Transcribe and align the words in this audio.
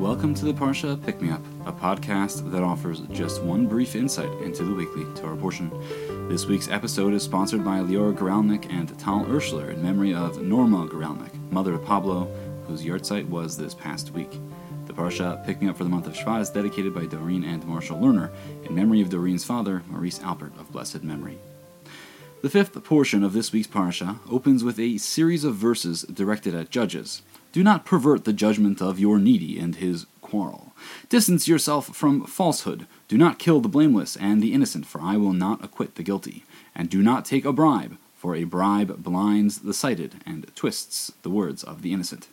Welcome 0.00 0.34
to 0.36 0.46
the 0.46 0.54
Parsha 0.54 1.04
Pick 1.04 1.20
Me 1.20 1.30
Up, 1.30 1.44
a 1.66 1.72
podcast 1.72 2.50
that 2.52 2.62
offers 2.62 3.00
just 3.12 3.42
one 3.42 3.66
brief 3.66 3.94
insight 3.94 4.32
into 4.40 4.64
the 4.64 4.74
weekly 4.74 5.04
Torah 5.14 5.36
portion. 5.36 5.70
This 6.26 6.46
week's 6.46 6.70
episode 6.70 7.12
is 7.12 7.22
sponsored 7.22 7.62
by 7.62 7.80
Lior 7.80 8.16
Goralnik 8.16 8.72
and 8.72 8.98
Tal 8.98 9.26
Urshler 9.26 9.74
in 9.74 9.82
memory 9.82 10.14
of 10.14 10.40
Norma 10.40 10.86
Goralnik, 10.86 11.34
mother 11.50 11.74
of 11.74 11.84
Pablo, 11.84 12.24
whose 12.66 12.82
yahrzeit 12.82 13.28
was 13.28 13.58
this 13.58 13.74
past 13.74 14.12
week. 14.12 14.40
The 14.86 14.94
Parsha 14.94 15.44
Pick 15.44 15.60
Me 15.60 15.68
Up 15.68 15.76
for 15.76 15.84
the 15.84 15.90
month 15.90 16.06
of 16.06 16.14
Shvat 16.14 16.40
is 16.40 16.48
dedicated 16.48 16.94
by 16.94 17.04
Doreen 17.04 17.44
and 17.44 17.62
Marshall 17.66 18.00
Lerner 18.00 18.30
in 18.64 18.74
memory 18.74 19.02
of 19.02 19.10
Doreen's 19.10 19.44
father, 19.44 19.82
Maurice 19.86 20.22
Albert 20.22 20.54
of 20.58 20.72
blessed 20.72 21.04
memory. 21.04 21.38
The 22.40 22.48
fifth 22.48 22.82
portion 22.84 23.22
of 23.22 23.34
this 23.34 23.52
week's 23.52 23.68
Parsha 23.68 24.18
opens 24.30 24.64
with 24.64 24.78
a 24.78 24.96
series 24.96 25.44
of 25.44 25.56
verses 25.56 26.04
directed 26.04 26.54
at 26.54 26.70
judges. 26.70 27.20
Do 27.52 27.64
not 27.64 27.84
pervert 27.84 28.24
the 28.24 28.32
judgment 28.32 28.80
of 28.80 29.00
your 29.00 29.18
needy 29.18 29.58
and 29.58 29.74
his 29.74 30.06
quarrel. 30.20 30.72
Distance 31.08 31.48
yourself 31.48 31.94
from 31.94 32.24
falsehood. 32.24 32.86
Do 33.08 33.18
not 33.18 33.40
kill 33.40 33.60
the 33.60 33.68
blameless 33.68 34.16
and 34.16 34.40
the 34.40 34.52
innocent, 34.52 34.86
for 34.86 35.00
I 35.00 35.16
will 35.16 35.32
not 35.32 35.64
acquit 35.64 35.96
the 35.96 36.04
guilty. 36.04 36.44
And 36.74 36.88
do 36.88 37.02
not 37.02 37.24
take 37.24 37.44
a 37.44 37.52
bribe, 37.52 37.96
for 38.16 38.36
a 38.36 38.44
bribe 38.44 39.02
blinds 39.02 39.60
the 39.60 39.74
sighted 39.74 40.16
and 40.24 40.46
twists 40.54 41.12
the 41.22 41.30
words 41.30 41.64
of 41.64 41.82
the 41.82 41.92
innocent. 41.92 42.28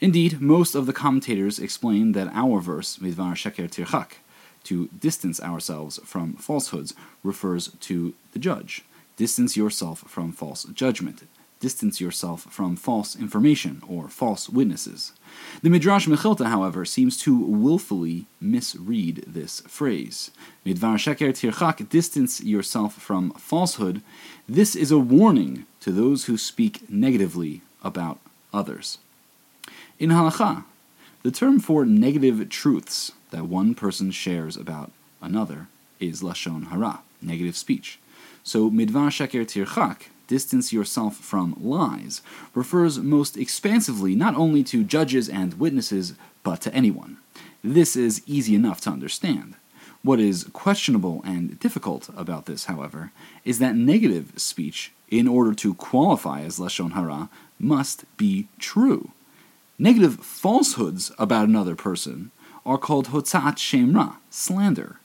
Indeed, 0.00 0.40
most 0.40 0.74
of 0.74 0.86
the 0.86 0.94
commentators 0.94 1.58
explain 1.58 2.12
that 2.12 2.30
our 2.32 2.60
verse, 2.60 2.98
Midvar 2.98 3.34
Sheker 3.34 3.68
Tirchak, 3.68 4.12
to 4.64 4.88
distance 4.98 5.40
ourselves 5.40 6.00
from 6.04 6.34
falsehoods, 6.34 6.94
refers 7.22 7.68
to 7.80 8.14
the 8.32 8.38
judge. 8.38 8.82
Distance 9.16 9.56
yourself 9.56 10.00
from 10.06 10.32
false 10.32 10.64
judgment 10.64 11.24
distance 11.60 12.00
yourself 12.00 12.42
from 12.42 12.76
false 12.76 13.16
information 13.16 13.82
or 13.88 14.08
false 14.08 14.48
witnesses. 14.48 15.12
The 15.62 15.70
Midrash 15.70 16.06
Mechilta, 16.06 16.46
however, 16.46 16.84
seems 16.84 17.16
to 17.18 17.36
willfully 17.36 18.26
misread 18.40 19.24
this 19.26 19.60
phrase. 19.62 20.30
Midvar 20.64 20.96
sheker 20.96 21.30
tirchak, 21.30 21.88
distance 21.88 22.40
yourself 22.42 22.94
from 22.94 23.32
falsehood. 23.32 24.02
This 24.48 24.76
is 24.76 24.90
a 24.90 24.98
warning 24.98 25.66
to 25.80 25.90
those 25.90 26.26
who 26.26 26.36
speak 26.36 26.88
negatively 26.88 27.62
about 27.82 28.18
others. 28.52 28.98
In 29.98 30.10
halacha, 30.10 30.64
the 31.22 31.30
term 31.30 31.58
for 31.58 31.84
negative 31.84 32.48
truths 32.48 33.12
that 33.30 33.46
one 33.46 33.74
person 33.74 34.10
shares 34.10 34.56
about 34.56 34.92
another 35.20 35.66
is 36.00 36.22
lashon 36.22 36.68
hara, 36.68 37.00
negative 37.20 37.56
speech. 37.56 37.98
So 38.44 38.70
midvar 38.70 39.10
sheker 39.10 39.44
tirchak 39.44 40.06
distance 40.28 40.72
yourself 40.72 41.16
from 41.16 41.56
lies 41.58 42.22
refers 42.54 43.00
most 43.00 43.36
expansively 43.36 44.14
not 44.14 44.36
only 44.36 44.62
to 44.64 44.84
judges 44.84 45.28
and 45.28 45.54
witnesses, 45.54 46.14
but 46.44 46.60
to 46.60 46.72
anyone. 46.72 47.16
This 47.64 47.96
is 47.96 48.22
easy 48.26 48.54
enough 48.54 48.80
to 48.82 48.90
understand. 48.90 49.54
What 50.02 50.20
is 50.20 50.44
questionable 50.52 51.22
and 51.24 51.58
difficult 51.58 52.08
about 52.16 52.46
this, 52.46 52.66
however, 52.66 53.10
is 53.44 53.58
that 53.58 53.74
negative 53.74 54.32
speech, 54.36 54.92
in 55.10 55.26
order 55.26 55.54
to 55.54 55.74
qualify 55.74 56.42
as 56.42 56.58
Lashon 56.58 56.92
Hara, 56.92 57.28
must 57.58 58.04
be 58.16 58.46
true. 58.58 59.10
Negative 59.78 60.20
falsehoods 60.20 61.10
about 61.18 61.48
another 61.48 61.74
person 61.74 62.30
are 62.64 62.78
called 62.78 63.08
Hotzaat 63.08 63.58
Shem 63.58 63.94
Ra, 63.94 64.16
slander. 64.30 65.00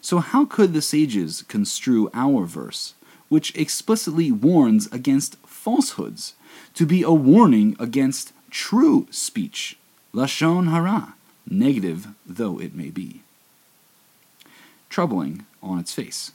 So, 0.00 0.18
how 0.18 0.44
could 0.44 0.72
the 0.72 0.82
sages 0.82 1.42
construe 1.42 2.10
our 2.12 2.44
verse 2.44 2.94
which 3.32 3.56
explicitly 3.56 4.30
warns 4.30 4.92
against 4.92 5.38
falsehoods, 5.46 6.34
to 6.74 6.84
be 6.84 7.02
a 7.02 7.10
warning 7.10 7.74
against 7.78 8.30
true 8.50 9.06
speech, 9.10 9.78
lashon 10.12 10.70
hara, 10.70 11.14
negative 11.48 12.08
though 12.26 12.60
it 12.60 12.74
may 12.74 12.90
be. 12.90 13.22
Troubling 14.90 15.46
on 15.62 15.78
its 15.78 15.94
face. 15.94 16.32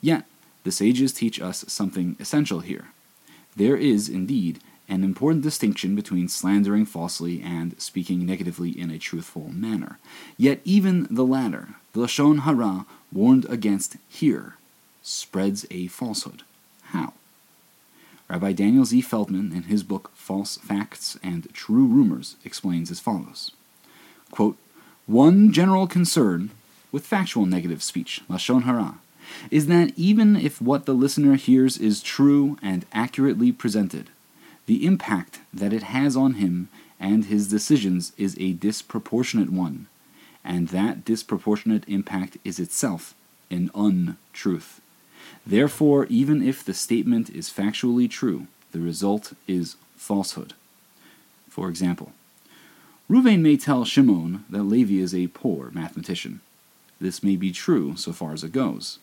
Yet, 0.00 0.24
the 0.64 0.72
sages 0.72 1.12
teach 1.12 1.40
us 1.40 1.64
something 1.68 2.16
essential 2.18 2.62
here. 2.70 2.88
There 3.54 3.76
is, 3.76 4.08
indeed, 4.08 4.58
an 4.88 5.04
important 5.04 5.44
distinction 5.44 5.94
between 5.94 6.26
slandering 6.26 6.84
falsely 6.84 7.40
and 7.40 7.80
speaking 7.80 8.26
negatively 8.26 8.70
in 8.70 8.90
a 8.90 8.98
truthful 8.98 9.52
manner. 9.52 10.00
Yet, 10.36 10.62
even 10.64 11.06
the 11.08 11.24
latter, 11.24 11.76
the 11.92 12.00
Lashon 12.00 12.40
Hara, 12.40 12.86
warned 13.12 13.44
against 13.44 13.98
here, 14.08 14.54
spreads 15.08 15.66
a 15.70 15.86
falsehood. 15.86 16.42
How? 16.82 17.14
Rabbi 18.28 18.52
Daniel 18.52 18.84
Z. 18.84 19.00
Feldman, 19.00 19.52
in 19.52 19.64
his 19.64 19.82
book 19.82 20.10
False 20.14 20.58
Facts 20.58 21.18
and 21.22 21.52
True 21.54 21.86
Rumors, 21.86 22.36
explains 22.44 22.90
as 22.90 23.00
follows 23.00 23.52
Quote, 24.30 24.58
One 25.06 25.50
general 25.52 25.86
concern 25.86 26.50
with 26.92 27.06
factual 27.06 27.46
negative 27.46 27.82
speech, 27.82 28.20
Lashon 28.28 28.64
Hara, 28.64 28.98
is 29.50 29.66
that 29.66 29.92
even 29.96 30.36
if 30.36 30.60
what 30.60 30.86
the 30.86 30.94
listener 30.94 31.36
hears 31.36 31.78
is 31.78 32.02
true 32.02 32.58
and 32.62 32.84
accurately 32.92 33.52
presented, 33.52 34.10
the 34.66 34.84
impact 34.84 35.40
that 35.52 35.72
it 35.72 35.84
has 35.84 36.16
on 36.16 36.34
him 36.34 36.68
and 37.00 37.26
his 37.26 37.48
decisions 37.48 38.12
is 38.18 38.36
a 38.38 38.52
disproportionate 38.52 39.50
one, 39.50 39.86
and 40.44 40.68
that 40.68 41.04
disproportionate 41.04 41.84
impact 41.88 42.36
is 42.44 42.58
itself 42.58 43.14
an 43.50 43.70
untruth. 43.74 44.80
Therefore, 45.46 46.06
even 46.06 46.46
if 46.46 46.64
the 46.64 46.74
statement 46.74 47.30
is 47.30 47.50
factually 47.50 48.10
true, 48.10 48.46
the 48.72 48.80
result 48.80 49.32
is 49.46 49.76
falsehood. 49.96 50.54
For 51.48 51.68
example, 51.68 52.12
Ruvain 53.10 53.40
may 53.40 53.56
tell 53.56 53.84
Shimon 53.84 54.44
that 54.50 54.64
Levi 54.64 55.02
is 55.02 55.14
a 55.14 55.28
poor 55.28 55.70
mathematician. 55.72 56.40
This 57.00 57.22
may 57.22 57.36
be 57.36 57.52
true 57.52 57.96
so 57.96 58.12
far 58.12 58.32
as 58.32 58.44
it 58.44 58.52
goes. 58.52 58.98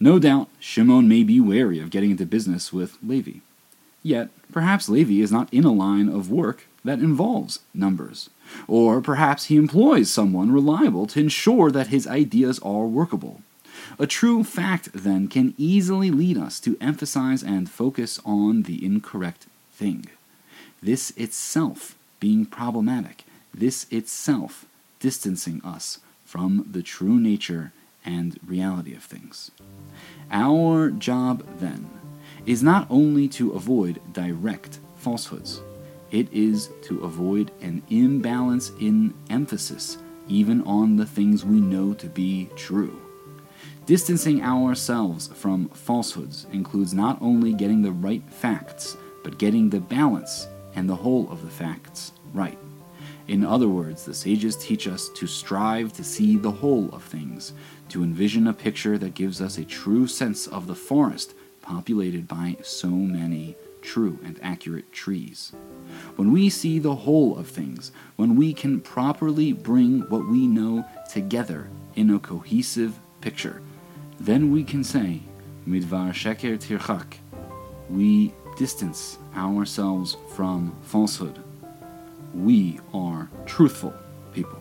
No 0.00 0.18
doubt, 0.18 0.48
Shimon 0.58 1.08
may 1.08 1.22
be 1.22 1.40
wary 1.40 1.78
of 1.78 1.90
getting 1.90 2.10
into 2.10 2.26
business 2.26 2.72
with 2.72 2.98
Levi. 3.02 3.40
Yet, 4.02 4.30
perhaps 4.50 4.88
Levi 4.88 5.22
is 5.22 5.30
not 5.30 5.52
in 5.52 5.64
a 5.64 5.72
line 5.72 6.08
of 6.08 6.30
work 6.30 6.66
that 6.84 7.00
involves 7.00 7.60
numbers. 7.74 8.30
Or 8.66 9.00
perhaps 9.00 9.44
he 9.44 9.56
employs 9.56 10.10
someone 10.10 10.50
reliable 10.50 11.06
to 11.08 11.20
ensure 11.20 11.70
that 11.70 11.88
his 11.88 12.06
ideas 12.06 12.58
are 12.60 12.86
workable. 12.86 13.42
A 13.98 14.06
true 14.06 14.44
fact, 14.44 14.90
then, 14.92 15.28
can 15.28 15.54
easily 15.58 16.10
lead 16.10 16.36
us 16.36 16.60
to 16.60 16.76
emphasize 16.80 17.42
and 17.42 17.70
focus 17.70 18.20
on 18.24 18.62
the 18.62 18.84
incorrect 18.84 19.46
thing. 19.72 20.06
This 20.82 21.10
itself 21.16 21.94
being 22.20 22.46
problematic, 22.46 23.24
this 23.52 23.86
itself 23.90 24.66
distancing 25.00 25.60
us 25.64 25.98
from 26.24 26.66
the 26.70 26.82
true 26.82 27.18
nature 27.18 27.72
and 28.04 28.38
reality 28.46 28.94
of 28.94 29.02
things. 29.02 29.50
Our 30.30 30.90
job, 30.90 31.44
then, 31.58 31.88
is 32.46 32.62
not 32.62 32.86
only 32.88 33.28
to 33.28 33.52
avoid 33.52 34.00
direct 34.12 34.78
falsehoods, 34.96 35.60
it 36.10 36.32
is 36.32 36.70
to 36.82 37.00
avoid 37.00 37.50
an 37.60 37.82
imbalance 37.90 38.70
in 38.80 39.14
emphasis, 39.28 39.98
even 40.28 40.62
on 40.62 40.96
the 40.96 41.06
things 41.06 41.44
we 41.44 41.60
know 41.60 41.94
to 41.94 42.06
be 42.06 42.48
true. 42.56 43.00
Distancing 43.90 44.40
ourselves 44.40 45.30
from 45.34 45.68
falsehoods 45.70 46.46
includes 46.52 46.94
not 46.94 47.20
only 47.20 47.52
getting 47.52 47.82
the 47.82 47.90
right 47.90 48.22
facts, 48.30 48.96
but 49.24 49.36
getting 49.36 49.68
the 49.68 49.80
balance 49.80 50.46
and 50.76 50.88
the 50.88 50.94
whole 50.94 51.28
of 51.28 51.42
the 51.42 51.50
facts 51.50 52.12
right. 52.32 52.56
In 53.26 53.44
other 53.44 53.66
words, 53.66 54.04
the 54.04 54.14
sages 54.14 54.54
teach 54.54 54.86
us 54.86 55.08
to 55.16 55.26
strive 55.26 55.92
to 55.94 56.04
see 56.04 56.36
the 56.36 56.52
whole 56.52 56.88
of 56.92 57.02
things, 57.02 57.52
to 57.88 58.04
envision 58.04 58.46
a 58.46 58.52
picture 58.52 58.96
that 58.96 59.14
gives 59.14 59.40
us 59.40 59.58
a 59.58 59.64
true 59.64 60.06
sense 60.06 60.46
of 60.46 60.68
the 60.68 60.76
forest 60.76 61.34
populated 61.60 62.28
by 62.28 62.58
so 62.62 62.90
many 62.90 63.56
true 63.82 64.20
and 64.24 64.38
accurate 64.40 64.92
trees. 64.92 65.50
When 66.14 66.30
we 66.30 66.48
see 66.48 66.78
the 66.78 66.94
whole 66.94 67.36
of 67.36 67.48
things, 67.48 67.90
when 68.14 68.36
we 68.36 68.54
can 68.54 68.82
properly 68.82 69.52
bring 69.52 70.02
what 70.02 70.28
we 70.28 70.46
know 70.46 70.84
together 71.12 71.68
in 71.96 72.10
a 72.10 72.20
cohesive 72.20 72.96
picture, 73.20 73.60
then 74.20 74.52
we 74.52 74.62
can 74.62 74.84
say, 74.84 75.20
Midvar 75.66 76.12
Sheker 76.12 76.58
Tirchak, 76.58 77.14
we 77.88 78.34
distance 78.58 79.18
ourselves 79.34 80.18
from 80.34 80.76
falsehood. 80.82 81.42
We 82.34 82.78
are 82.92 83.30
truthful 83.46 83.94
people. 84.34 84.60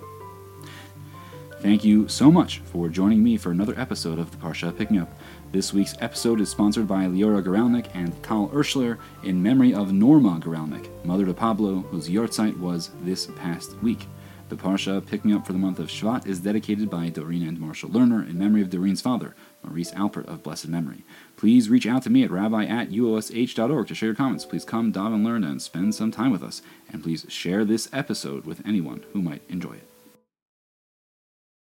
Thank 1.59 1.83
you 1.83 2.07
so 2.07 2.31
much 2.31 2.59
for 2.59 2.87
joining 2.87 3.21
me 3.21 3.35
for 3.35 3.51
another 3.51 3.77
episode 3.77 4.17
of 4.17 4.31
the 4.31 4.37
Parsha 4.37 4.75
Pick 4.75 4.89
Me 4.91 4.99
Up. 4.99 5.11
This 5.51 5.73
week's 5.73 5.95
episode 5.99 6.39
is 6.39 6.49
sponsored 6.49 6.87
by 6.87 7.03
Leora 7.05 7.43
Goralnik 7.43 7.87
and 7.93 8.23
Tal 8.23 8.47
Urschler 8.49 8.97
in 9.23 9.43
memory 9.43 9.73
of 9.73 9.91
Norma 9.91 10.39
Goralnik, 10.41 10.87
mother 11.03 11.25
to 11.25 11.33
Pablo, 11.33 11.79
whose 11.91 12.07
yahrzeit 12.07 12.57
was 12.57 12.91
this 13.01 13.27
past 13.35 13.75
week. 13.83 14.07
The 14.49 14.55
Parsha 14.55 15.05
Pick 15.05 15.23
Me 15.23 15.33
Up 15.33 15.45
for 15.45 15.53
the 15.53 15.59
month 15.59 15.77
of 15.77 15.89
Shvat 15.89 16.25
is 16.25 16.39
dedicated 16.39 16.89
by 16.89 17.09
Doreen 17.09 17.47
and 17.47 17.59
Marshall 17.59 17.91
Lerner 17.91 18.27
in 18.27 18.39
memory 18.39 18.63
of 18.63 18.71
Doreen's 18.71 18.99
father, 18.99 19.35
Maurice 19.63 19.91
Alpert 19.91 20.25
of 20.25 20.41
blessed 20.41 20.69
memory. 20.69 21.05
Please 21.37 21.69
reach 21.69 21.85
out 21.85 22.01
to 22.03 22.09
me 22.09 22.23
at 22.23 22.31
rabbi 22.31 22.65
at 22.65 22.89
uosh.org 22.89 23.87
to 23.87 23.93
share 23.93 24.07
your 24.07 24.15
comments. 24.15 24.45
Please 24.45 24.65
come, 24.65 24.91
dive, 24.91 25.13
and 25.13 25.23
learn 25.23 25.43
and 25.43 25.61
spend 25.61 25.93
some 25.93 26.09
time 26.09 26.31
with 26.31 26.41
us. 26.41 26.63
And 26.91 27.03
please 27.03 27.27
share 27.29 27.63
this 27.63 27.89
episode 27.93 28.45
with 28.45 28.65
anyone 28.65 29.05
who 29.13 29.21
might 29.21 29.43
enjoy 29.49 29.73
it. 29.73 29.88